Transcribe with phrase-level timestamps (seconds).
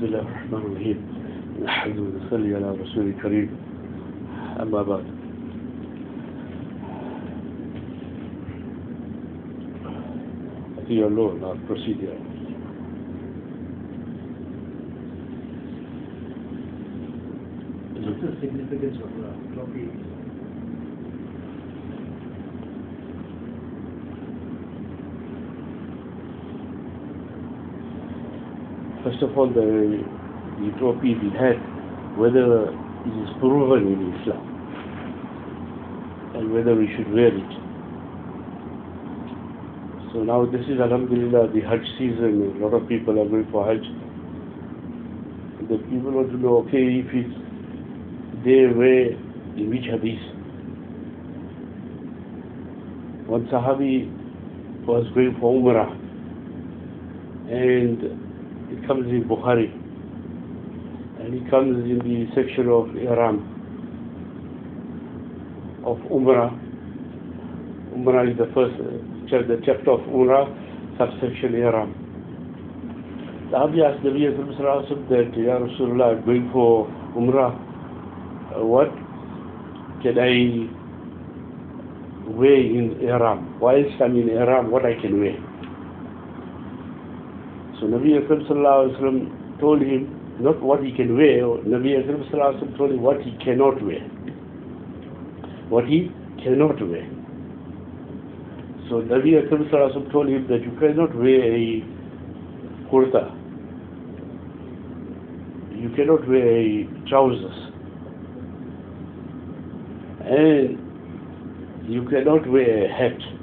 [0.00, 0.98] بسم الله الرحمن الرحيم
[1.64, 3.48] نحمد ونصلي على رسول الكريم
[4.60, 5.04] أما بعد
[10.88, 12.16] low now, proceed here.
[18.00, 20.19] What's the significance of uh, floppy?
[29.10, 30.04] First of all, the,
[30.62, 31.58] the we had,
[32.16, 34.42] whether it is proven in Islam
[36.36, 37.52] and whether we should wear it.
[40.12, 43.66] So now this is Alhamdulillah the Hajj season, a lot of people are going for
[43.66, 43.82] Hajj.
[45.68, 47.34] The people want to know, okay, if it's
[48.44, 49.18] their way,
[49.58, 50.22] in which hadith?
[53.26, 54.06] One Sahabi
[54.86, 55.98] was going for Umrah
[57.50, 58.29] and
[58.72, 59.70] it comes in Bukhari
[61.20, 63.60] and it comes in the section of Ihram
[65.84, 66.50] of Umrah.
[67.94, 70.46] Umrah is the first uh, chap- the chapter of Umrah,
[70.98, 71.94] subsection Ihram.
[73.50, 77.54] The Sahabi asked the Nabi that, Ya Rasulullah, going for Umrah.
[78.56, 78.90] Uh, what
[80.02, 80.68] can I
[82.30, 83.58] wear in Ihram?
[83.58, 85.49] Whilst I'm in Ihram, what I can wear?
[87.80, 88.44] So Nabi Akram
[89.58, 94.00] told him not what he can wear, Nabi Akram told him what he cannot wear.
[95.70, 96.10] What he
[96.44, 97.08] cannot wear.
[98.90, 99.68] So Nabi Akram
[100.10, 101.82] told him that you cannot wear a
[102.90, 103.36] kurta.
[105.80, 107.72] You cannot wear a trousers.
[110.22, 110.78] And
[111.88, 113.39] you cannot wear a hat.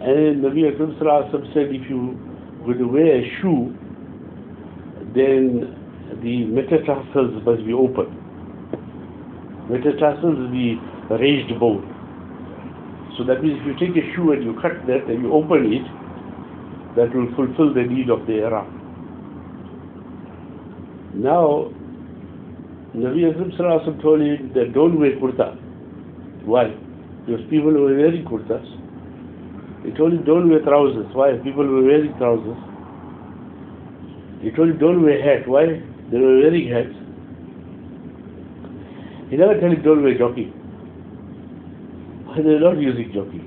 [0.00, 0.94] And Nabi Akram
[1.52, 2.14] said if you
[2.66, 3.74] would wear a shoe,
[5.14, 5.74] then
[6.22, 8.06] the metatarsals must be open.
[9.68, 11.82] Metatarsals is the raised bone.
[13.18, 15.72] So that means if you take a shoe and you cut that and you open
[15.72, 15.82] it,
[16.96, 18.78] that will fulfill the need of the ihram.
[21.14, 21.72] Now,
[22.94, 25.56] Nabi Alaihi told him that don't wear kurta.
[26.44, 26.70] Why?
[27.26, 28.77] Because people were wearing kurtas.
[29.84, 31.06] He told him don't wear trousers.
[31.14, 31.32] Why?
[31.44, 32.58] People were wearing trousers.
[34.42, 35.48] He told him don't wear hat.
[35.48, 35.66] Why?
[36.10, 36.96] They were wearing hats.
[39.30, 40.52] He never told him don't wear jockey.
[42.26, 42.36] Why?
[42.42, 43.42] They were not using jockey.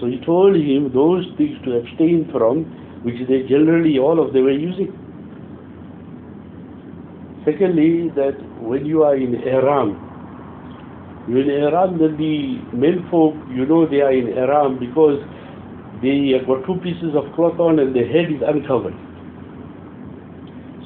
[0.00, 2.64] So he told him those things to abstain from
[3.02, 4.92] which they generally all of them were using.
[7.44, 10.05] Secondly, that when you are in you're
[11.28, 11.34] in
[11.98, 15.18] then the men folk, you know they are in Ihram because
[16.02, 18.94] they have got two pieces of cloth on and the head is uncovered.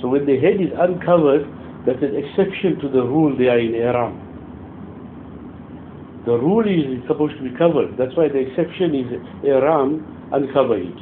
[0.00, 1.44] So when the head is uncovered,
[1.84, 4.16] that's an exception to the rule they are in Ihram.
[6.24, 7.96] The rule is it's supposed to be covered.
[8.00, 9.08] That's why the exception is
[9.44, 10.00] Ihram,
[10.32, 10.96] uncover it.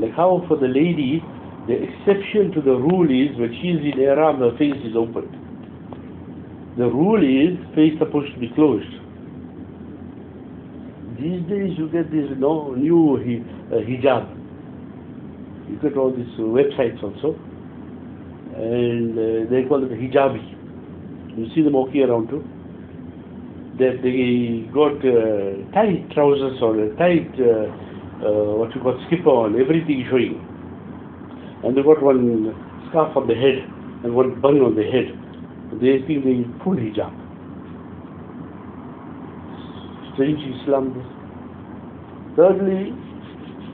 [0.00, 1.20] Like how for the lady,
[1.68, 5.43] the exception to the rule is when she's in Ihram, her face is open.
[6.76, 8.90] The rule is face supposed to be closed.
[11.20, 14.26] These days you get this no, new uh, hijab.
[15.70, 17.38] You get all these uh, websites also.
[18.58, 21.38] And uh, they call it hijabi.
[21.38, 22.42] You see them walking around too.
[23.78, 27.70] That they got uh, tight trousers on, a tight, uh,
[28.18, 30.42] uh, what you call skipper on, everything showing.
[31.62, 32.50] And they got one
[32.90, 33.62] scarf on the head
[34.02, 35.23] and one bun on the head.
[35.80, 37.12] They think they full hijab.
[40.14, 40.94] Strange Islam.
[42.36, 42.92] Thirdly,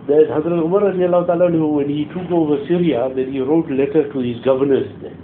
[0.09, 4.43] that Hazrat Umar radiallahu when he took over Syria, then he wrote letter to his
[4.45, 5.17] governors there.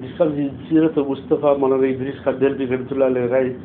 [0.00, 3.60] This comes in Sirat al-Mustafa Maulana Idris Kandhlawi Rahmatullah writes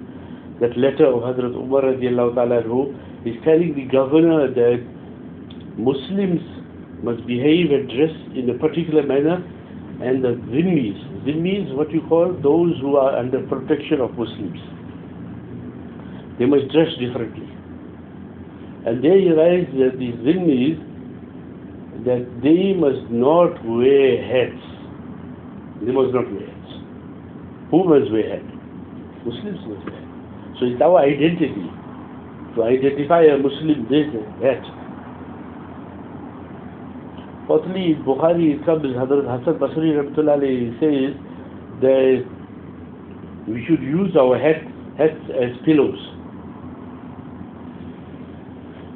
[0.59, 2.91] that letter of Hazrat Umar radiallahu anhu
[3.25, 4.83] is telling the governor that
[5.77, 6.41] Muslims
[7.03, 9.43] must behave and dress in a particular manner
[10.01, 14.59] and the zimmis, zimmis what you call those who are under protection of Muslims.
[16.37, 17.47] They must dress differently.
[18.85, 20.77] And they he writes that the zimmis,
[22.03, 24.61] that they must not wear hats.
[25.81, 26.71] They must not wear hats.
[27.71, 28.45] Who must wear hat?
[29.25, 30.05] Muslims must wear.
[30.59, 31.71] So it's our identity.
[32.55, 34.11] To identify a Muslim, this
[34.43, 34.63] hat.
[37.47, 41.13] Fourthly, Bukhari comes, Hazrat Hassan Basri Rahmatullah alayhi says
[41.81, 42.25] that
[43.47, 44.65] we should use our head,
[44.97, 45.99] heads as pillows.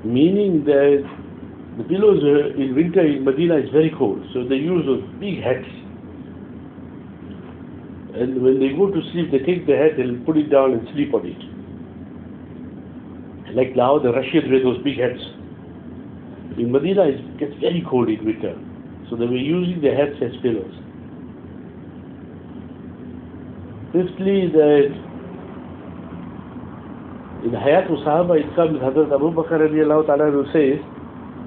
[0.04, 1.04] Meaning that
[1.80, 4.84] The pillows uh, in winter in Medina is very cold, so they use
[5.18, 5.63] big hats.
[8.19, 10.86] And when they go to sleep, they take the hat and put it down and
[10.92, 11.40] sleep on it.
[13.56, 15.24] Like now the Russians wear those big hats.
[16.59, 18.53] In Medina it gets very cold in winter,
[19.09, 20.75] so they were using the hats as pillows.
[23.94, 24.91] Fifthly, that
[27.45, 29.57] in Hayat Sahaba it comes, Hazrat Abu Bakr
[30.06, 30.83] ta'ala who says,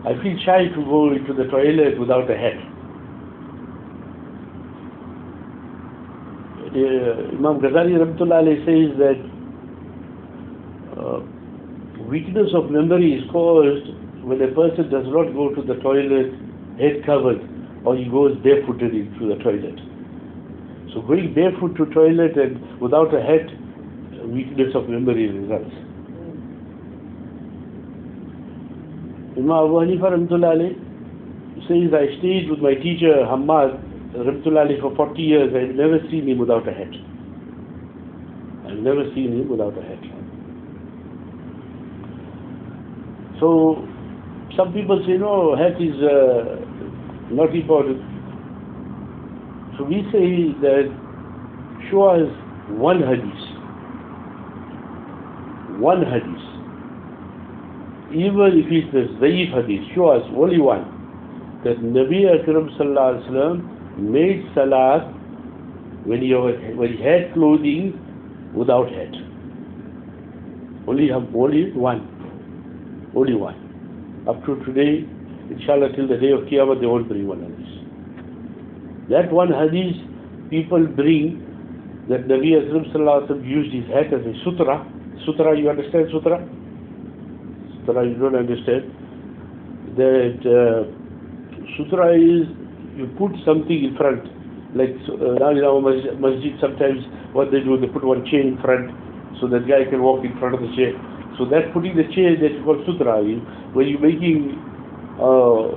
[0.07, 2.57] I feel shy to go into the toilet without a hat.
[6.73, 9.21] Uh, Imam Ghazali Rahmatullah alayhi says that
[10.99, 11.21] uh,
[12.09, 13.87] weakness of memory is caused
[14.23, 16.33] when a person does not go to the toilet
[16.79, 17.43] head covered
[17.85, 19.79] or he goes barefooted into the toilet.
[20.95, 23.49] So going barefoot to toilet and without a hat,
[24.27, 25.75] weakness of memory results.
[29.37, 30.13] Imam Abu Hanifa
[31.67, 33.81] says, I stayed with my teacher Hamad
[34.15, 35.55] Rahmatullah for 40 years.
[35.55, 36.93] I've never seen him without a hat.
[38.67, 40.03] I've never seen him without a hat.
[43.41, 43.89] So,
[44.57, 46.57] some people say, no, hat is uh,
[47.31, 48.01] not important.
[49.79, 50.93] So we say that
[51.91, 52.29] show us
[52.69, 53.43] one hadith.
[55.81, 56.49] One hadith.
[58.13, 60.85] Even if it's the Zaif hadith, show us only one.
[61.65, 62.69] That Nabi Akram
[64.13, 65.07] made salat
[66.05, 67.99] when he, when he had clothing
[68.55, 69.15] without hat.
[70.87, 72.09] Only, only one.
[73.17, 73.62] Only one.
[74.29, 75.03] Up to today,
[75.51, 79.11] inshallah, till the day of Qiyamah, they won't bring one hadith.
[79.11, 79.99] That one hadith,
[80.49, 81.43] people bring
[82.09, 84.87] that Nabi wasallam used his hat as a sutra.
[85.27, 86.39] Sutra, you understand sutra?
[87.83, 88.91] Sutra, you don't understand.
[89.99, 90.87] That uh,
[91.77, 92.47] sutra is
[92.97, 94.23] you put something in front.
[94.75, 97.03] Like uh, now in our masjid, sometimes
[97.35, 98.91] what they do, they put one chair in front
[99.41, 100.95] so that guy can walk in front of the chair.
[101.43, 103.19] So that putting the chair that you call sutra.
[103.75, 104.55] When you're making
[105.19, 105.75] uh,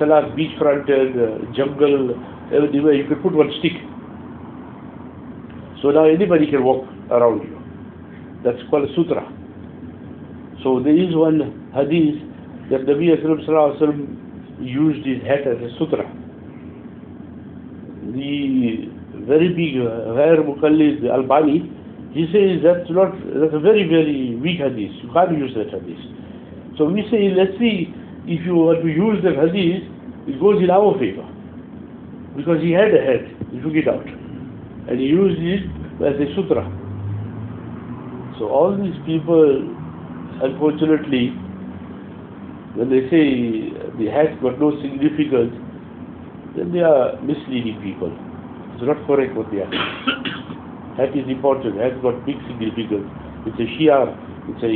[0.00, 2.16] salat beachfront and uh, jungle,
[2.48, 3.72] everywhere, you can put one stick.
[5.82, 7.60] So now anybody can walk around you.
[8.42, 9.28] That's called sutra.
[10.64, 12.24] So there is one hadith
[12.70, 16.08] that Nabi wasallam used his hat as a sutra.
[18.16, 18.88] The
[19.28, 21.77] very big uh, Ghair Mukallid Albani,
[22.12, 24.92] he says that's not, that's a very, very weak hadith.
[25.04, 26.00] You can't use that hadith.
[26.78, 27.92] So we say, let's see,
[28.24, 29.84] if you were to use that hadith,
[30.26, 31.26] it goes in our favor.
[32.36, 34.06] Because he had a head, he took it out.
[34.88, 35.68] And he used it
[36.00, 36.64] as a sutra.
[38.38, 39.68] So all these people,
[40.40, 41.28] unfortunately,
[42.72, 43.68] when they say
[44.00, 45.52] the hat got no significance,
[46.56, 48.16] then they are misleading people.
[48.76, 50.18] It's not correct what they are
[50.98, 53.06] Hat is important, hat got big significance.
[53.46, 54.18] It's a Shia.
[54.50, 54.74] it's a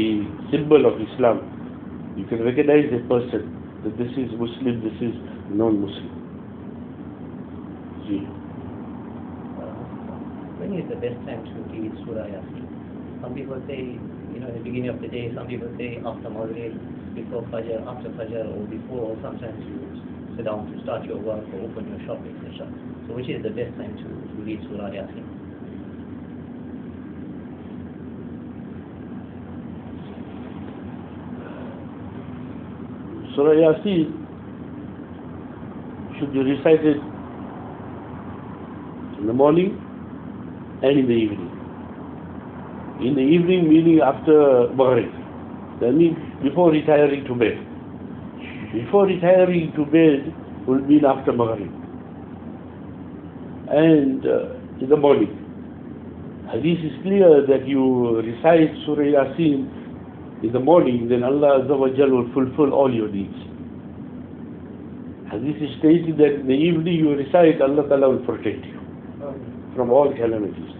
[0.54, 1.42] symbol of Islam.
[2.16, 3.50] You can recognize a person
[3.82, 5.10] that this is Muslim, this is
[5.50, 6.14] non-Muslim.
[8.06, 8.22] See.
[10.62, 12.70] When is the best time to read Surah Yasin?
[13.18, 13.98] Some people say,
[14.30, 16.78] you know, the beginning of the day, some people say after Maghrib,
[17.18, 19.82] before Fajr, after Fajr, or before, or sometimes you
[20.38, 22.70] sit down to start your work or open your shop, etc.
[23.10, 25.51] So which is the best time to, to read Surah Yasin?
[33.34, 34.12] Surah Yasin
[36.18, 36.98] should be recited
[39.18, 39.72] in the morning
[40.82, 41.50] and in the evening.
[43.00, 45.10] In the evening meaning after Maghrib.
[45.80, 47.56] That means before retiring to bed.
[48.74, 51.72] Before retiring to bed will mean after Maghrib.
[53.70, 55.38] And uh, in the morning.
[56.52, 59.81] Hadith is clear that you recite Surah Yasin
[60.42, 63.34] in the morning, then Allah Azza wa will fulfill all your needs.
[65.30, 68.76] Hadith is stating that in the evening you recite, Allah Ta'ala will protect you
[69.74, 70.74] from all calamities.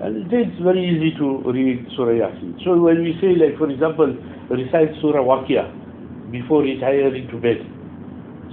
[0.00, 2.58] And it's very easy to read Surah Yasin.
[2.64, 4.08] So when we say, like for example,
[4.50, 5.68] recite Surah Waqia
[6.32, 7.60] before retiring to bed.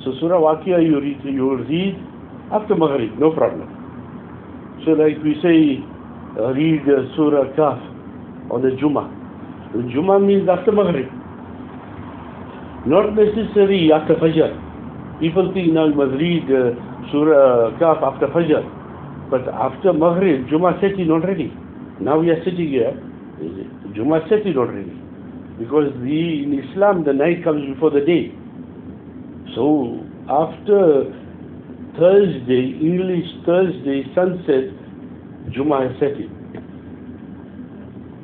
[0.04, 1.96] So Surah Waqia you read, you will read
[2.52, 3.66] after Maghrib, no problem.
[4.86, 5.80] So like we say,
[6.38, 6.84] read
[7.16, 7.80] Surah Kahf
[8.52, 9.21] on the Jummah.
[9.74, 11.08] Jummah means after Maghrib.
[12.86, 15.20] Not necessary after Fajr.
[15.20, 16.76] People think now you must read uh,
[17.12, 19.30] Surah Kahf after Fajr.
[19.30, 21.54] But after Maghrib, Jummah setting already.
[22.02, 22.92] Now we are sitting here,
[23.96, 24.92] Jummah setting already.
[25.60, 28.34] Because the, in Islam the night comes before the day.
[29.56, 31.14] So after
[32.00, 34.74] Thursday, English Thursday sunset,
[35.52, 36.32] Juma is setting.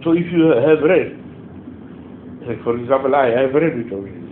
[0.03, 1.16] So if you have read,
[2.47, 4.23] like for example, I have read it already.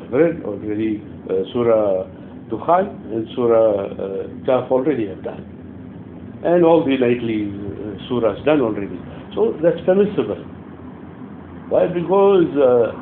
[0.00, 2.08] I've read already uh, Surah
[2.50, 3.86] Dukhan and Surah
[4.48, 5.44] uh, already have done.
[6.44, 9.00] And all the nightly uh, surahs done already.
[9.34, 10.44] So that's permissible.
[11.70, 11.86] Why?
[11.88, 12.92] Because uh,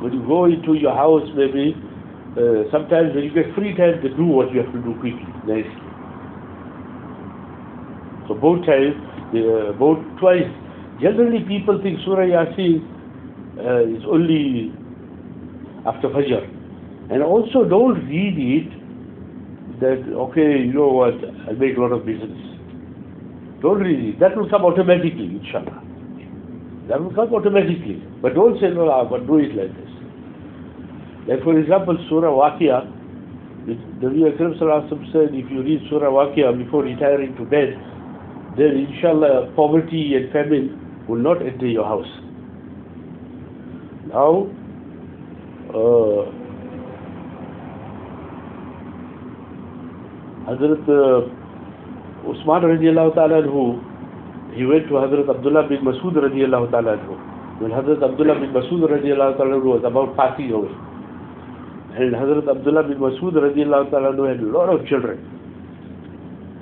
[0.00, 1.76] when you go into your house, maybe
[2.40, 5.28] uh, sometimes when you get free time to do what you have to do quickly,
[5.44, 5.84] nicely.
[8.28, 8.96] So both times,
[9.36, 10.48] uh, both twice.
[11.00, 13.03] Generally, people think Surah Yasin
[13.58, 14.72] uh, is only
[15.86, 16.42] after Fajr,
[17.10, 18.84] and also don't read it
[19.80, 21.14] that okay, you know what,
[21.48, 22.38] I'll make a lot of business.
[23.60, 24.20] Don't read it.
[24.20, 25.82] That will come automatically, inshallah.
[26.88, 28.02] That will come automatically.
[28.20, 29.92] But don't say, no, I but do it like this.
[31.26, 32.84] Like for example, Surah Waqia,
[33.66, 37.72] the Nabi Akram said, if you read Surah Waqia before retiring to bed,
[38.58, 42.23] then inshallah poverty and famine will not enter your house.
[44.14, 44.46] Now,
[45.74, 46.22] uh,
[50.46, 53.82] Hazrat uh, Usman radiallahu ta'ala anhu,
[54.54, 57.18] he went to Hazrat Abdullah bin Masud radiallahu ta'ala anhu.
[57.60, 60.70] When Hazrat Abdullah bin Masud radiallahu ta'ala anhu was about passing away.
[61.98, 65.18] And Hazrat Abdullah bin Masud radiallahu ta'ala anhu had a lot of children.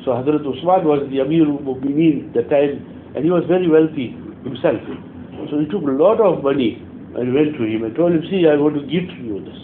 [0.06, 2.80] So Hazrat Usman was the Amir Mu'mineen that time
[3.14, 4.80] and he was very wealthy himself.
[5.50, 6.80] So he took a lot of money
[7.16, 9.60] and went to him and told him, see, I want to gift you this.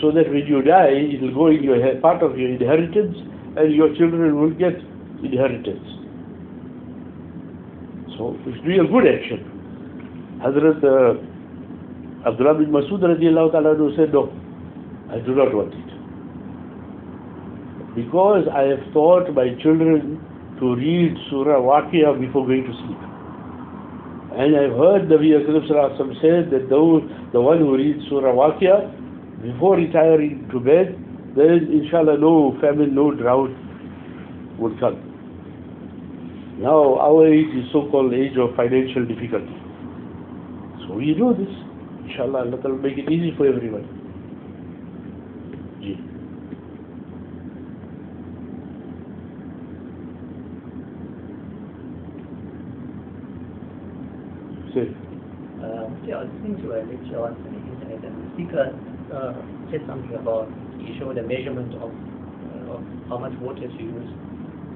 [0.00, 3.16] So that when you die, it will go in your part of your inheritance
[3.56, 4.76] and your children will get
[5.24, 5.88] inheritance.
[8.18, 10.38] So it's really a good action.
[10.44, 14.30] Hazrat uh, Abdullah bin Masud radiallahu ta'ala said, no,
[15.10, 15.90] I do not want it.
[17.96, 20.20] Because I have taught my children
[20.60, 23.15] to read Surah Waqia before going to sleep.
[24.36, 25.64] And I've heard Nabi Akram
[26.20, 26.80] said that the,
[27.32, 28.92] the one who reads Surah Waqia
[29.40, 30.92] before retiring to bed,
[31.34, 33.50] then inshallah no famine, no drought
[34.58, 35.00] would come.
[36.60, 39.56] Now our age is so-called age of financial difficulty.
[40.86, 41.52] So we do this.
[42.08, 43.88] Inshallah Allah will make it easy for everyone.
[45.80, 45.96] Ji.
[54.76, 54.92] Say.
[55.56, 58.76] Uh, yeah, I was listening to a lecture on the internet and the speaker
[59.08, 59.32] uh,
[59.72, 64.10] said something about, he showed a measurement of, uh, of how much water to use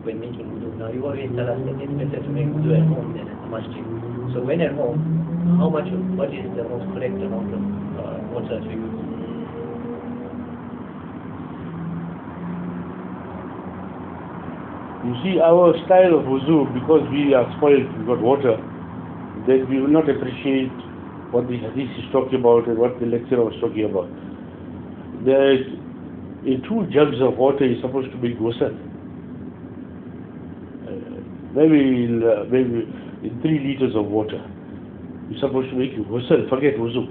[0.01, 0.73] when making wudu.
[0.81, 3.37] Now you always tell us that it's better to make wudu at home than at
[3.45, 3.85] the masjid.
[4.33, 5.05] So when at home,
[5.61, 8.97] how much, what is the most correct amount of uh, water to use?
[15.05, 18.57] You see, our style of wuzu, because we are spoiled, we've got water,
[19.51, 20.71] then we will not appreciate
[21.35, 24.07] what the hadith is talking about and what the lecturer was talking about.
[25.27, 25.59] That
[26.47, 28.71] in two jugs of water is supposed to be ghusl.
[30.87, 31.19] Uh,
[31.55, 32.87] maybe, in, uh, maybe
[33.27, 34.39] in three liters of water,
[35.31, 37.11] you're supposed to make you ghusl, forget wuzu.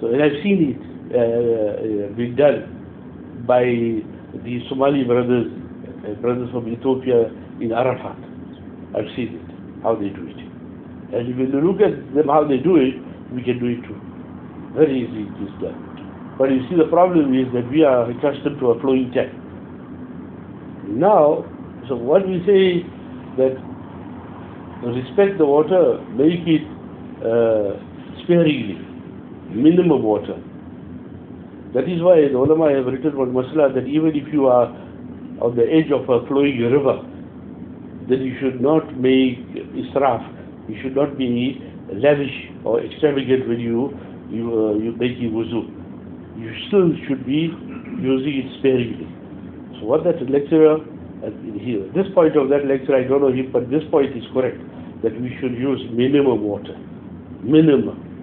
[0.00, 0.78] So, and I've seen it
[1.14, 5.46] uh, uh, being done by the Somali brothers,
[6.06, 7.26] uh, brothers from Ethiopia
[7.60, 8.18] in Arafat.
[8.96, 10.43] I've seen it, how they do it.
[11.12, 12.94] And if you look at them how they do it,
[13.34, 13.98] we can do it too.
[14.74, 16.36] Very easy it is done.
[16.38, 19.30] But you see the problem is that we are accustomed to a flowing tap.
[20.88, 21.44] Now,
[21.88, 22.82] so what we say
[23.38, 23.54] that
[24.82, 26.64] respect the water, make it
[27.22, 27.78] uh,
[28.24, 28.78] sparingly,
[29.54, 30.36] minimum water.
[31.74, 34.66] That is why the ulama have written one masala that even if you are
[35.40, 37.02] on the edge of a flowing river,
[38.08, 39.38] then you should not make
[39.74, 40.22] israf,
[40.68, 41.60] you should not be
[41.92, 43.92] lavish or extravagant when you
[44.30, 45.68] you uh, you make wuzu.
[46.38, 47.52] You still should be
[48.00, 49.06] using it sparingly.
[49.78, 50.80] So what that lecturer
[51.22, 51.30] uh,
[51.60, 54.58] here, this point of that lecture, I don't know him, but this point is correct
[55.02, 56.76] that we should use minimum water,
[57.42, 58.13] minimum.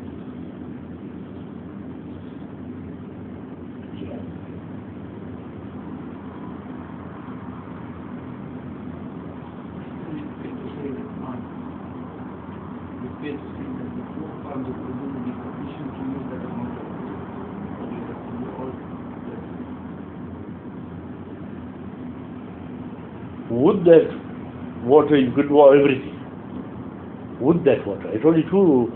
[25.34, 26.18] Could do everything.
[27.42, 28.10] Would that water.
[28.10, 28.92] I told you two,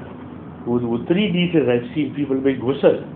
[0.68, 3.16] with, with three liters I've seen people make ghusl.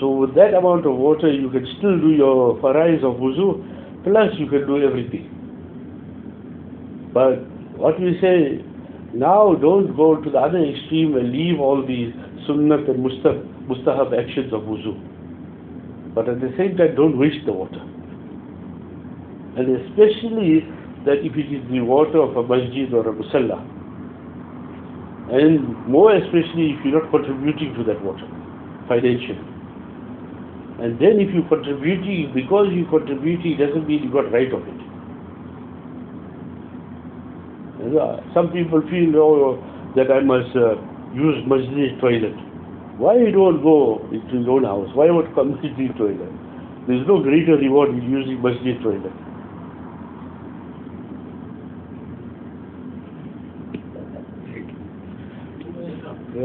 [0.00, 4.34] So with that amount of water, you can still do your farais of wuzu, plus
[4.38, 5.32] you can do everything.
[7.14, 7.40] But
[7.78, 8.62] what we say,
[9.14, 12.12] now don't go to the other extreme and leave all these
[12.46, 16.14] sunnat and mustahab, mustahab actions of wuzu.
[16.14, 17.80] But at the same time, don't waste the water.
[19.56, 20.68] And especially
[21.06, 23.62] that if it is the water of a masjid or a musalla.
[25.30, 28.26] And more especially if you're not contributing to that water
[28.90, 29.38] financially.
[30.82, 34.80] And then if you're contributing, because you're contributing doesn't mean you got right of it.
[37.86, 39.62] And, uh, some people feel oh,
[39.94, 40.74] that I must uh,
[41.14, 42.34] use masjid toilet.
[42.98, 44.90] Why you don't go into your own house?
[44.94, 46.34] Why would come masjid toilet?
[46.90, 49.25] There's no greater reward in using masjid toilet.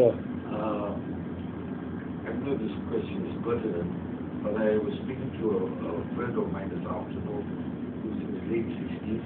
[0.01, 0.17] Yeah.
[0.49, 0.97] Uh,
[2.25, 3.85] I know this question is pertinent,
[4.41, 7.45] but I was speaking to a, a friend of mine this afternoon
[8.01, 9.25] who's in his late 60s.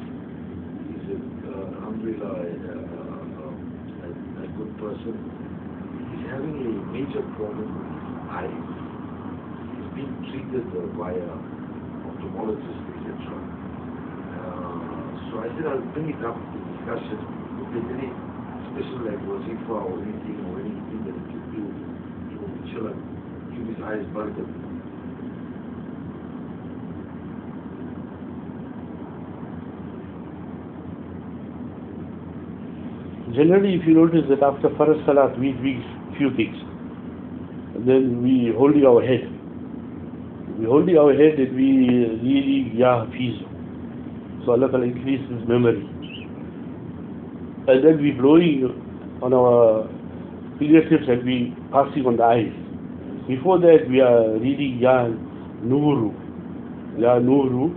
[0.91, 1.17] He's a,
[1.47, 3.47] uh, alhamdulillah, a, a,
[4.03, 4.09] a,
[4.43, 5.15] a good person.
[6.11, 8.67] He's having a major problem with his eyes.
[9.79, 11.23] He's being treated uh, via
[12.03, 13.15] ophthalmologist, etc.
[14.27, 17.19] Uh, so I said I'll bring it up to discussion.
[17.63, 18.11] If there's any
[18.75, 21.63] special like wazifa or anything or anything that he could do
[22.75, 23.15] his.
[33.35, 35.83] Generally, if you notice that after Farz Salat, we do
[36.17, 36.55] few things.
[37.75, 39.27] And then we holding our head.
[40.57, 43.35] We holding our head and we really, Ya Hafiz.
[44.45, 45.83] So Allah Ta'ala increases memory.
[47.67, 48.71] And then we blowing
[49.21, 49.89] on our
[50.57, 52.64] fingertips and we passing on the eyes.
[53.27, 55.07] Before that, we are reading Ya
[55.63, 56.13] Nuru.
[56.99, 57.73] Ya Nuru.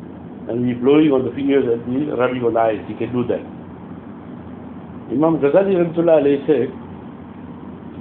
[0.49, 2.81] And we blowing on the fingers and rubbing on the eyes.
[2.89, 3.41] You can do that.
[5.13, 6.69] Imam Ghazali Rahmatullah alayhi said,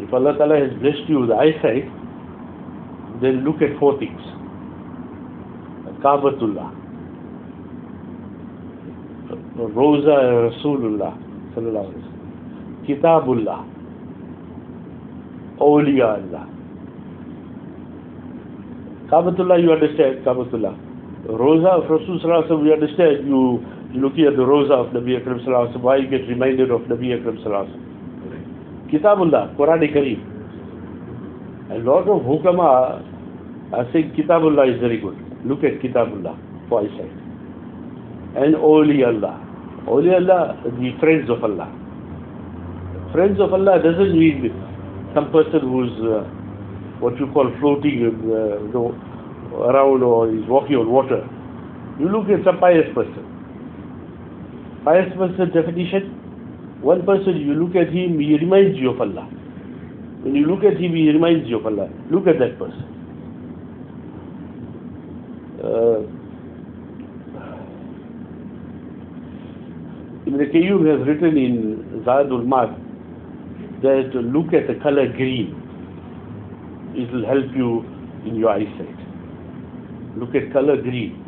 [0.03, 1.85] if Allah Ta'ala has blessed you with eyesight,
[3.21, 4.21] then look at four things.
[6.03, 6.71] Kaabatullah,
[9.73, 11.17] Rosa Rasulullah,
[12.87, 13.65] Kitabullah,
[15.59, 16.56] Awliya Allah.
[19.09, 23.27] کابت اللہ you understand کابت اللہ روزہ of رسول صلی اللہ علیہ وسلم you understand
[23.27, 23.57] you
[24.01, 27.13] look at روزہ of نبی اکرم صلی اللہ علیہ وسلم وائی گیٹ ریمائنڈر آف نبی
[27.13, 30.19] اکرم صلی اللہ علیہ وسلم کتاب اللہ قرآن کریم
[31.85, 36.35] لاٹ آف حکم آئی کتاب Allah is very good look at کتاب اللہ
[36.69, 39.35] فائی سائڈ اینڈ اولی اللہ
[39.85, 41.75] اولی Allah the friends of Allah
[43.11, 44.47] friends of Allah doesn't mean
[45.13, 46.01] some person whose
[46.99, 48.91] what you call floating uh, you know,
[49.69, 51.21] around or is walking on water.
[51.99, 53.25] You look at some pious person.
[54.85, 56.13] Pious person definition,
[56.81, 59.25] one person you look at him, he reminds you of Allah.
[60.23, 61.89] When you look at him, he reminds you of Allah.
[62.11, 62.83] Look at that person.
[65.63, 66.05] Uh,
[70.27, 72.75] Ibn Qayyum has written in Zadul Mad
[73.81, 75.66] that look at the color green.
[76.97, 77.85] It will help you
[78.25, 78.97] in your eyesight.
[80.17, 81.23] Look at color green.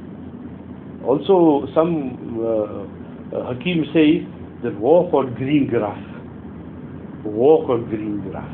[1.05, 4.25] Also, some uh, uh, Hakim say
[4.63, 6.01] that walk on green grass.
[7.23, 8.49] Walk on green grass.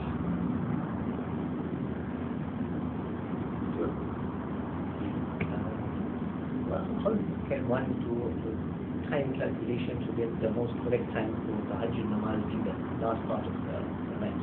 [7.04, 7.14] How
[7.48, 12.60] can one do time calculation to get the most correct time for tahajjud namaz in
[12.66, 12.76] the
[13.06, 13.78] last part of the,
[14.20, 14.36] night,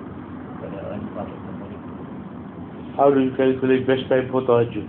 [0.62, 1.61] the early part of the morning?
[2.96, 4.88] How do you calculate best time for tahajjud?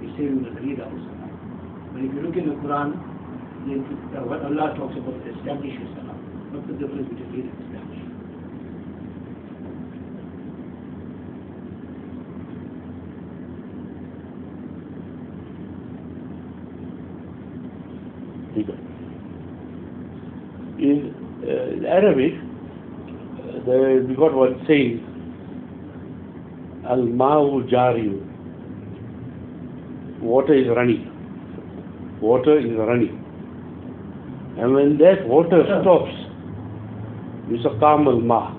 [0.00, 1.30] we say we will read our Salah.
[1.92, 2.96] But if you look in the Quran,
[4.16, 6.07] uh, Allah talks about is establishing Salah.
[6.50, 8.08] What's the difference between heat and expansion?
[20.78, 25.04] In, uh, in Arabic, uh, there, we got one saying,
[26.86, 28.24] Al-Ma'u Jariyu.
[30.22, 31.04] Water is running.
[32.22, 33.18] Water is running.
[34.58, 36.27] And when that water stops,
[37.49, 38.51] يسقام الماء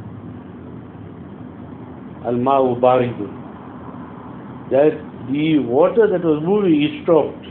[2.26, 3.12] الماء بارد
[4.70, 4.94] that
[5.30, 7.44] the water that was moving is stopped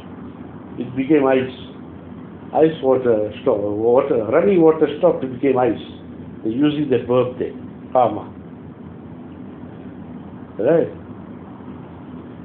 [0.80, 1.58] it became ice
[2.54, 5.86] ice water stopped water running water stopped it became ice
[6.44, 7.54] they're using that verb there
[7.94, 8.24] kama
[10.60, 10.90] right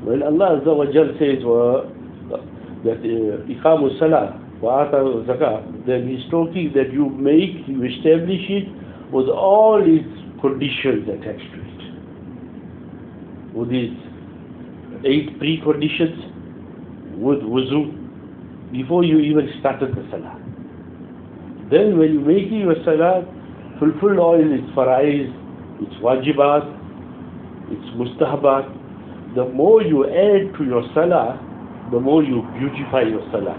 [0.04, 2.38] when Allah Azza wa Jal says uh,
[2.85, 3.02] that
[3.48, 8.68] iqamu salah wa ata zakah then he's talking that you make you establish it
[9.13, 10.10] with all its
[10.41, 11.82] conditions attached to it.
[13.54, 13.93] With its
[15.06, 16.17] eight preconditions,
[17.21, 20.36] with wuzu, before you even started the salah.
[21.69, 23.21] Then when you make your salah,
[23.80, 25.30] fulfill all its fara'is,
[25.86, 26.65] its wajibat,
[27.69, 31.38] its mustahabat, the more you add to your salah,
[31.91, 33.58] the more you beautify your salah.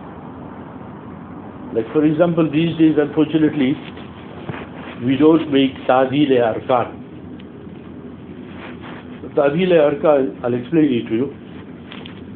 [1.74, 3.74] Like for example, these days unfortunately,
[5.04, 7.04] we don't make Tadil Arkan.
[9.36, 11.36] Tadil Arkan, I'll explain it to you.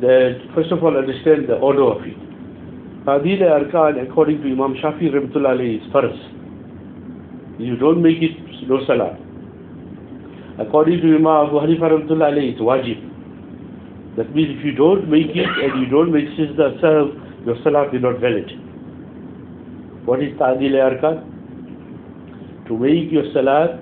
[0.00, 2.18] That first of all understand the order of it.
[3.07, 6.20] Tadil Arkan according to Imam Shafi Rahmatullah is first.
[7.59, 8.37] You don't make it,
[8.68, 9.16] no salah.
[10.61, 14.16] According to Imam Abu Hanifa Rahmatullah it's wajib.
[14.16, 17.88] That means if you don't make it and you don't make sizda sahw, your salah
[17.94, 18.50] is not valid.
[20.04, 21.38] What is Tadil Arkan?
[22.68, 23.81] To make your salat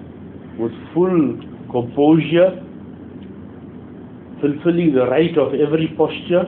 [0.59, 1.37] with full
[1.71, 2.63] composure,
[4.41, 6.45] fulfilling the right of every posture,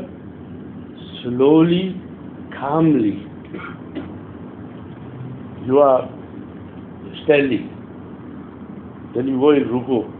[1.23, 2.01] slowly,
[2.59, 3.27] calmly.
[5.67, 6.09] You are
[7.25, 7.69] standing,
[9.15, 10.15] then you go in ruku.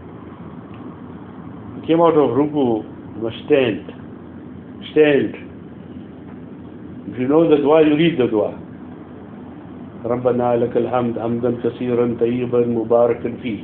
[1.75, 2.83] You came out of ruku,
[3.15, 3.93] you must stand.
[4.91, 5.35] Stand.
[7.11, 8.68] If you know the dua, you read the dua.
[10.04, 13.58] ربنا لك الحمد حمدا كثيرا طيبا مباركا فيه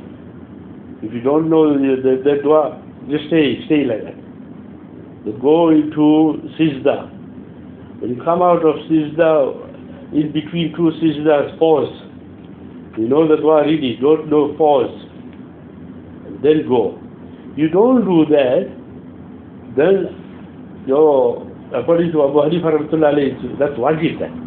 [1.03, 4.17] if you don't know the, the, the dua just stay stay like that
[5.25, 6.05] you go into
[6.57, 7.09] sizda
[7.99, 9.31] when you come out of sizda
[10.13, 11.93] in between two sizdas pause
[12.97, 14.95] you know the dua read it don't know pause
[16.43, 16.83] then go
[17.55, 18.65] you don't do that
[19.77, 19.95] then
[20.87, 24.44] your according to Abu Hanifa rahmatullah that's wajib that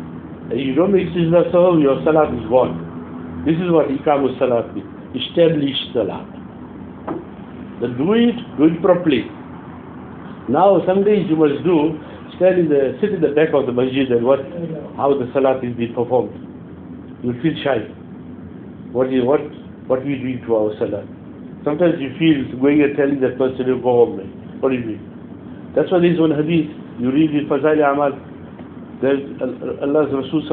[0.58, 3.44] you don't make sajda salam, your salat is gone.
[3.46, 4.90] This is what ikamu salat means.
[5.14, 6.26] Establish salat.
[7.82, 9.30] Then do it, do it properly.
[10.50, 11.98] Now some days you must do,
[12.38, 14.42] stand in the, sit in the back of the masjid and watch
[14.98, 16.34] how the salat is being performed.
[17.24, 17.86] You feel shy.
[18.92, 19.42] What is what,
[19.86, 21.06] what we do to our salat.
[21.64, 24.18] Sometimes you feel going and telling that person to go home.
[24.62, 25.04] What do you mean?
[25.76, 28.18] That's why this one hadith, you read in Fazail Amal,
[29.02, 30.44] that Allah's Rasul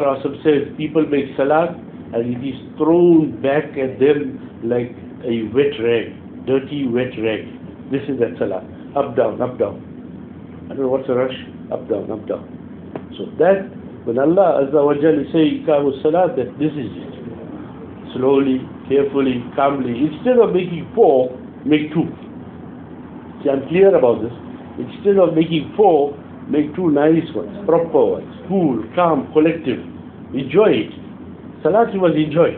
[0.44, 1.70] says people make salat
[2.14, 4.94] and it is thrown back at them like
[5.26, 6.14] a wet rag,
[6.46, 7.42] dirty wet rag.
[7.90, 8.62] This is that salat.
[8.94, 9.82] Up, down, up, down.
[10.66, 11.34] I don't know what's the rush?
[11.72, 12.46] Up, down, up, down.
[13.18, 13.66] So that,
[14.06, 17.14] when Allah Azza wa Jalla say Ikamu Salat, that this is it.
[18.14, 19.94] Slowly, carefully, calmly.
[20.10, 21.34] Instead of making four,
[21.66, 22.06] make two.
[23.42, 24.32] See, I'm clear about this.
[24.78, 26.14] Instead of making four,
[26.48, 29.78] make two nice ones, proper ones cool, calm, collective.
[30.34, 30.92] Enjoy it.
[31.62, 32.52] Salat you must enjoy.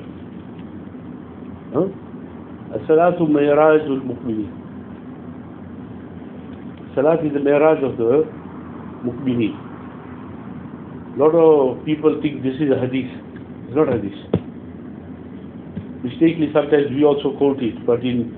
[1.72, 1.88] Huh?
[2.88, 4.46] Salatu Mayraj al Mukmini.
[6.94, 8.24] Salat is the Mayraj of the
[9.04, 9.52] Mukmini.
[11.16, 13.10] lot of people think this is a hadith.
[13.66, 14.18] It's not hadith.
[16.04, 18.34] Mistakenly sometimes we also quote it, but in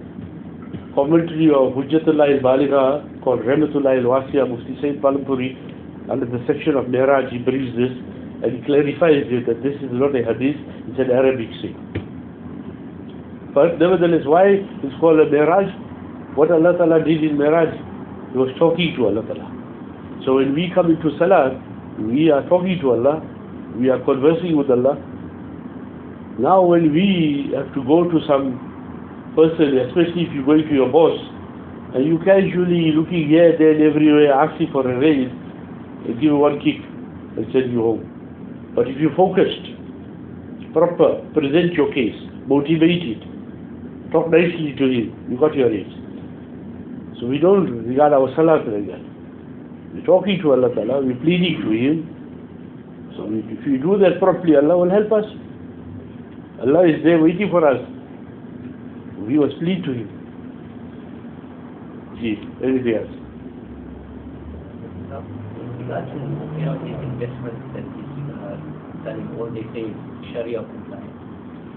[0.95, 5.57] commentary of Hujjatullah al-Baligha called Rahmatullah al-Wasiya Mufti Sayyid Palanpuri
[6.11, 7.93] under the section of Miraj, he brings this
[8.43, 10.57] and he clarifies it that this is not a hadith,
[10.89, 11.77] it's an Arabic saying.
[13.55, 16.37] But nevertheless, why it's called a Miraj?
[16.37, 17.71] What Allah Ta'ala did in Miraj,
[18.33, 19.47] He was talking to Allah Ta'ala.
[20.25, 21.55] So when we come into Salah,
[21.99, 23.21] we are talking to Allah,
[23.77, 24.97] we are conversing with Allah.
[26.39, 28.57] Now when we have to go to some
[29.37, 31.19] person, especially if you're going to your boss,
[31.99, 35.31] you casually looking here, there, and everywhere, asking for a raise,
[36.07, 36.79] He'll give you one kick
[37.37, 38.73] and send you home.
[38.75, 39.67] But if you focused,
[40.73, 42.15] proper, present your case,
[42.47, 43.21] motivate it,
[44.13, 45.91] talk nicely to him, you got your raise.
[47.21, 49.03] So we don't regard our salat like that.
[49.93, 53.13] We're talking to Allah Ta'ala, we're pleading to Him.
[53.17, 55.27] So if you do that properly, Allah will help us.
[56.63, 57.77] Allah is there waiting for us.
[59.27, 60.20] We must plead to Him.
[65.81, 66.19] Regard to,
[66.61, 69.89] you know, the investments that is uh, in all they say
[70.33, 71.17] Sharia compliant.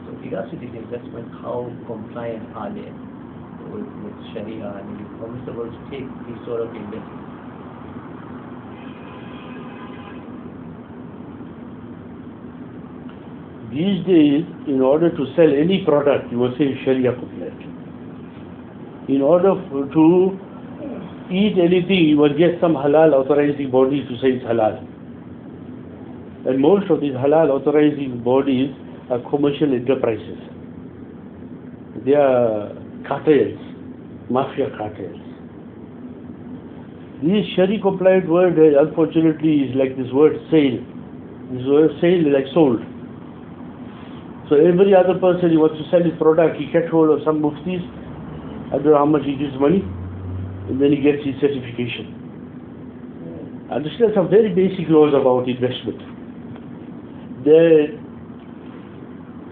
[0.06, 2.92] So with regards to these investments, how compliant are they
[3.72, 7.32] with, with Sharia and is it permissible to take these sort of investments?
[13.72, 17.73] These days, in order to sell any product, you must say Sharia compliant.
[19.10, 19.54] In order
[19.94, 20.40] to
[21.30, 24.80] eat anything, you must get some halal authorizing body to say it's halal.
[26.48, 28.70] And most of these halal authorizing bodies
[29.10, 30.40] are commercial enterprises.
[32.06, 32.72] They are
[33.08, 33.60] cartels,
[34.30, 35.20] mafia cartels.
[37.24, 40.80] This Sharia compliant word, uh, unfortunately, is like this word sale.
[41.52, 42.84] This word sale is like sold.
[44.50, 47.40] So every other person who wants to sell his product, he gets hold of some
[47.40, 47.80] muftis,
[48.74, 49.86] I don't know how much he gives money,
[50.68, 52.10] and then he gets his certification.
[53.70, 56.02] Understand some very basic laws about investment.
[57.46, 57.94] That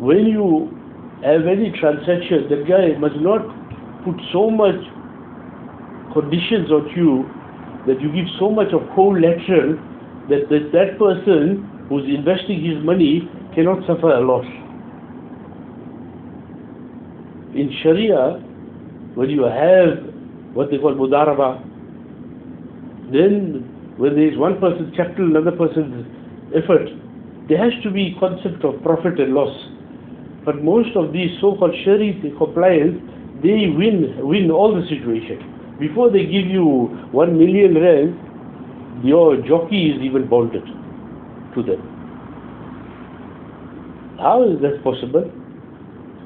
[0.01, 0.73] when you
[1.21, 3.45] have any transaction, the guy must not
[4.03, 4.81] put so much
[6.17, 7.29] conditions on you
[7.85, 9.77] that you give so much of collateral
[10.29, 14.45] that, that that person who's investing his money cannot suffer a loss.
[17.53, 18.41] In Sharia,
[19.15, 20.03] when you have
[20.53, 21.61] what they call mudaraba,
[23.11, 26.05] then when there is one person's capital, another person's
[26.55, 26.87] effort,
[27.49, 29.53] there has to be concept of profit and loss.
[30.45, 32.97] But most of these so-called Sharia compliance,
[33.43, 35.77] they win win all the situation.
[35.79, 36.65] Before they give you
[37.11, 40.65] one million rand, your jockey is even bonded
[41.55, 41.81] to them.
[44.19, 45.40] How is that possible?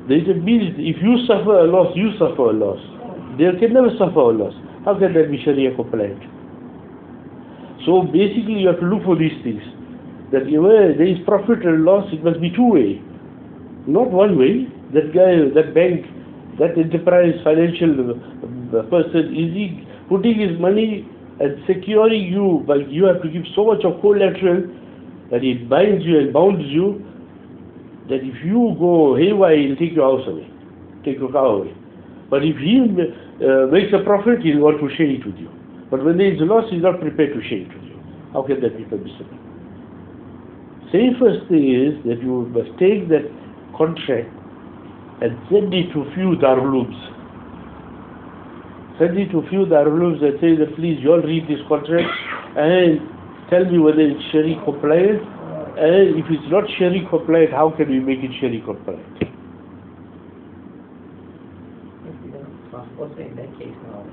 [0.08, 2.78] There is a means if you suffer a loss, you suffer a loss.
[3.42, 4.54] They can never suffer a loss.
[4.86, 6.22] How can that be Sharia compliant?
[7.86, 9.66] So basically you have to look for these things.
[10.32, 13.02] That where there is profit and loss, it must be two way.
[13.90, 14.70] Not one way.
[14.94, 16.06] That guy, that bank,
[16.62, 23.06] that enterprise financial uh, person, is he putting his money and securing you, but you
[23.06, 24.70] have to give so much of collateral
[25.32, 27.02] that it binds you and bounds you
[28.10, 30.50] that if you go haywire, he'll take your house away,
[31.04, 31.74] take your car away.
[32.30, 35.50] But if he uh, makes a profit, he'll want to share it with you.
[35.90, 38.00] But when there is a loss, he's not prepared to share it with you.
[38.34, 39.38] How can that be permissible?
[40.92, 43.26] Safest thing is that you must take that
[43.78, 44.30] contract
[45.22, 46.98] and send it to few darulums.
[49.00, 52.08] Send it to few darulums and say that please you all read this contract
[52.58, 53.00] and
[53.50, 55.22] tell me whether it's Sharia compliant
[55.78, 59.04] and if it's not Sharia compliant, how can we make it Sharia compliant?
[59.20, 59.30] Yes,
[62.24, 64.06] you know, uh, also in that case now,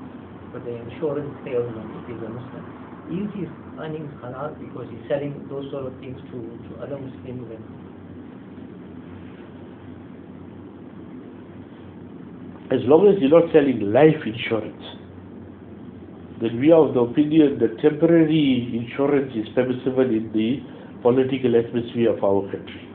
[0.50, 2.66] for the insurance salesman, if he's a Muslim,
[3.10, 3.48] is his
[3.78, 7.64] earnings halal because he's selling those sort of things to, to other Muslims and
[12.72, 14.82] As long as you're not selling life insurance,
[16.40, 20.56] then we are of the opinion that temporary insurance is permissible in the
[21.02, 22.88] political atmosphere of our country.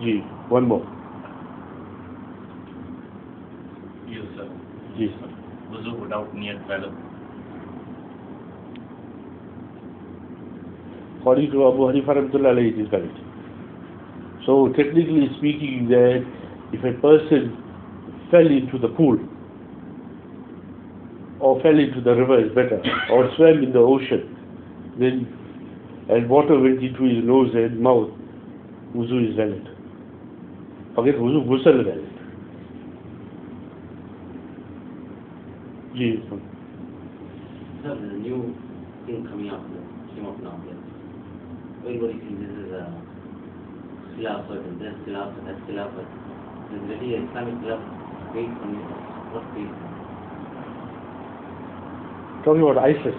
[0.00, 0.84] Ji, one more.
[4.08, 4.48] Yes, sir.
[4.96, 5.08] Ji.
[5.70, 6.92] Wuzu without niyat valid.
[11.20, 13.12] According to Abu Hanifa Rahmatullah it is valid.
[14.46, 16.24] So technically speaking that
[16.72, 17.56] if a person
[18.30, 19.18] fell into the pool
[21.50, 24.24] or fell into the river is better or swam in the ocean
[25.02, 25.20] then
[26.08, 28.10] and water went into his nose and mouth
[28.94, 29.68] wuzu is valid.
[30.94, 32.10] Forget wuzu, ghusl is valid.
[35.94, 36.22] Ji.
[37.82, 38.54] Sir, there's a new
[39.06, 39.62] thing coming up,
[40.14, 40.58] came up now.
[40.66, 40.78] That
[41.86, 42.84] everybody thinks this is a
[44.16, 46.08] Khilafat, and that's Khilafat, that's Khilafat.
[46.70, 48.74] There's really a Islamic Khilafat based on
[49.30, 49.99] what based?
[52.44, 53.14] Talking about ISIS.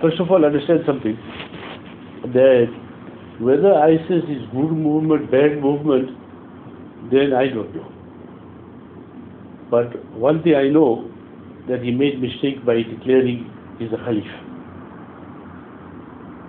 [0.00, 1.16] First of all, understand something.
[2.32, 2.66] That
[3.40, 6.10] whether ISIS is good movement, bad movement,
[7.10, 7.92] then I don't know.
[9.70, 11.10] But one thing I know,
[11.68, 14.26] that he made mistake by declaring he's a Khalif.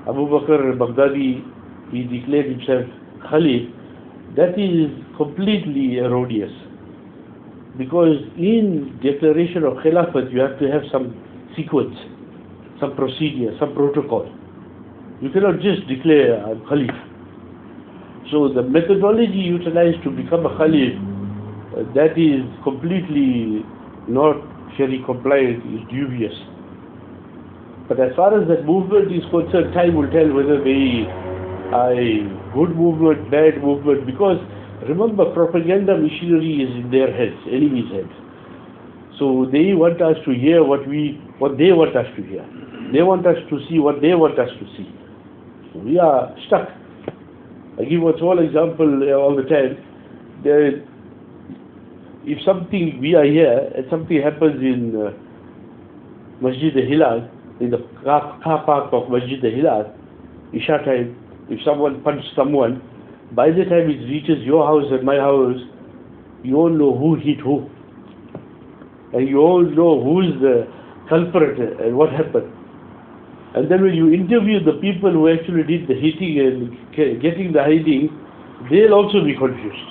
[0.08, 1.44] Abu Bakr al-Baghdadi,
[1.92, 2.86] he declared himself
[3.30, 3.70] Khalif.
[4.38, 6.52] That is completely erroneous.
[7.78, 11.12] Because in declaration of Khilafat, you have to have some
[11.56, 11.96] sequence,
[12.80, 14.32] some procedure, some protocol.
[15.22, 16.96] You cannot just declare I'm Khalif.
[18.32, 23.66] So the methodology utilized to become a Khalif, uh, that is completely
[24.08, 24.40] not
[24.78, 26.36] Shari compliant, is dubious.
[27.90, 31.04] But as far as that movement is concerned, time will tell whether they
[31.76, 34.38] are a good movement, bad movement, because
[34.88, 38.14] remember propaganda machinery is in their heads, enemy's heads.
[39.20, 42.46] So they want us to hear what we, what they want us to hear.
[42.94, 44.88] They want us to see what they want us to see.
[45.76, 46.70] We are stuck.
[47.80, 49.78] I give one small example uh, all the time.
[50.44, 50.84] There,
[52.26, 55.12] if something, we are here, and something happens in uh,
[56.42, 59.94] Masjid al-Hilal, in the car, car park of Masjid al-Hilal,
[60.54, 61.16] Isha time,
[61.50, 62.82] if someone punches someone,
[63.36, 65.60] by the time it reaches your house and my house,
[66.44, 67.70] you all know who hit who.
[69.14, 70.68] And you all know who is the
[71.10, 72.52] culprit uh, and what happened.
[73.56, 77.62] And then when you interview the people who actually did the hitting and getting the
[77.62, 78.10] hiding,
[78.70, 79.90] they'll also be confused.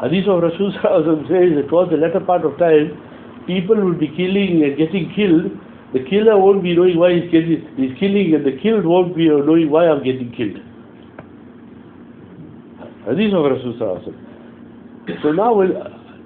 [0.00, 0.72] Hadith of Rasul
[1.28, 2.96] says that towards the latter part of time,
[3.46, 5.52] people will be killing and getting killed.
[5.92, 9.28] The killer won't be knowing why he's, getting, he's killing, and the killed won't be
[9.28, 10.60] knowing why I'm getting killed.
[13.06, 14.14] Hadith of Rasul
[15.22, 15.72] So now, we'll,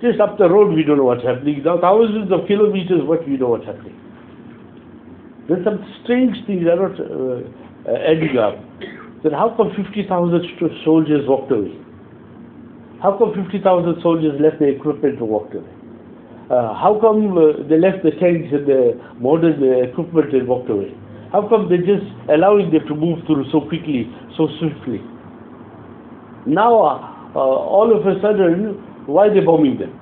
[0.03, 1.63] just up the road, we don't know what's happening.
[1.65, 3.95] Now, thousands of kilometers, what we know what's happening.
[5.49, 7.45] There's some strange things that are not uh,
[7.89, 8.57] uh, adding up.
[9.23, 10.05] Then how come 50,000
[10.85, 11.73] soldiers walked away?
[13.01, 15.69] How come 50,000 soldiers left their equipment and walked away?
[16.51, 20.69] Uh, how come uh, they left the tanks and the modern uh, equipment and walked
[20.69, 20.93] away?
[21.33, 25.01] How come they're just allowing them to move through so quickly, so swiftly?
[26.47, 28.75] Now, uh, uh, all of a sudden,
[29.07, 29.99] why are they bombing them?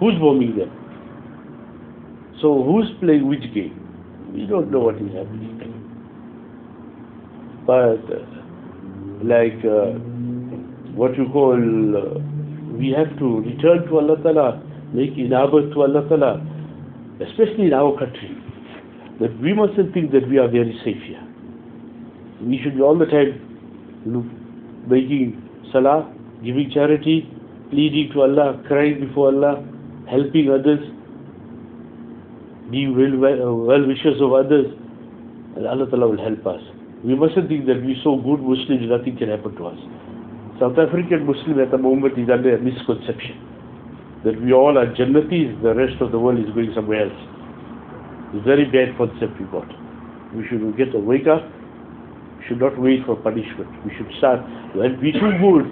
[0.00, 0.70] Who's bombing them?
[2.40, 3.76] So, who's playing which game?
[4.34, 5.50] We don't know what is happening.
[7.66, 8.24] But, uh,
[9.22, 9.94] like, uh,
[10.96, 12.18] what you call, uh,
[12.76, 14.62] we have to return to Allah Ta'ala,
[14.92, 16.40] make inabat to Allah Ta'ala,
[17.20, 18.34] especially in our country,
[19.20, 21.22] that we mustn't think that we are very safe here.
[22.42, 23.38] We should all the time
[24.06, 24.24] look,
[24.88, 25.40] making
[25.72, 26.12] salah,
[26.44, 27.28] giving charity,
[27.70, 29.62] pleading to Allah, crying before Allah,
[30.08, 30.80] helping others,
[32.70, 34.66] being well, well, uh, well wishers of others,
[35.56, 36.62] and Allah Ta'ala will help us.
[37.04, 39.78] We mustn't think that we're so good Muslims, nothing can happen to us.
[40.60, 43.50] South African Muslim at the moment is under a misconception
[44.24, 47.20] that we all are Jannatis, the rest of the world is going somewhere else.
[48.34, 49.66] It's a very bad concept we got.
[50.36, 51.40] We should get a wake up.
[52.50, 53.70] Should not wait for punishment.
[53.86, 55.70] We should start and be too good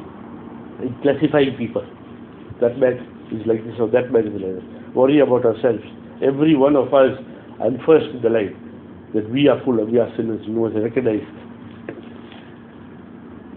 [0.86, 1.82] in classifying people.
[2.62, 3.02] That man
[3.34, 4.94] is like this or that man is like that.
[4.94, 5.82] Worry about ourselves.
[6.22, 7.18] Every one of us,
[7.58, 8.54] and first in the line,
[9.12, 10.38] that we are full of, we are sinners.
[10.46, 11.26] We must recognize.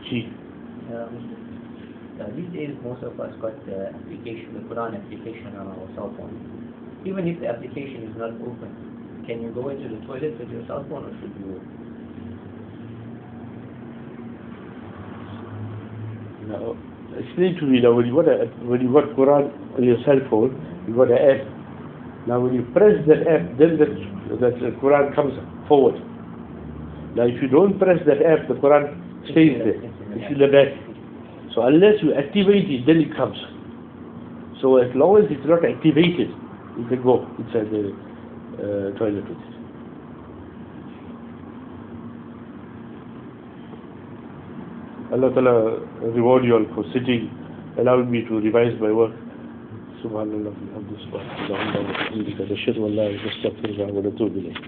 [0.10, 0.26] See,
[0.90, 1.14] Um,
[2.20, 6.10] uh, these days, most of us got the application, the Quran application on our cell
[6.18, 6.34] phone.
[7.06, 10.66] Even if the application is not open, can you go into the toilet with your
[10.66, 11.62] cell phone or should you?
[16.48, 16.78] Now,
[17.18, 20.20] explain to me now, when you got a, when you got Quran on your cell
[20.30, 20.56] phone,
[20.88, 22.28] you got an app.
[22.28, 23.90] Now when you press that app, then that,
[24.40, 25.34] that Quran comes
[25.68, 25.98] forward.
[27.16, 28.94] Now if you don't press that app, the Quran
[29.32, 29.82] stays there.
[30.18, 30.72] It's in the back.
[31.56, 33.38] So unless you activate it, then it comes.
[34.62, 36.30] So as long as it's not activated,
[36.78, 37.92] you can go inside the
[38.62, 39.61] uh, toilet with it.
[45.13, 45.55] Allah Ta'ala
[46.15, 47.31] reward you all for sitting,
[47.79, 49.13] allowing me to revise my work.
[50.03, 54.59] سبحان الله وبحمده سبحان الله وبحمدك نشهد ان لا اله الا انت نستغفرك ونتوب اليك